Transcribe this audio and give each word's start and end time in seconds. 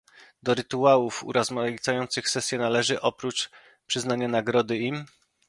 Do 0.43 0.53
rytuałów 0.55 1.23
urozmaicających 1.23 2.29
sesję 2.29 2.57
należy, 2.57 3.01
oprócz 3.01 3.49
przyznania 3.87 4.27
Nagrody 4.27 4.77
im 4.77 5.05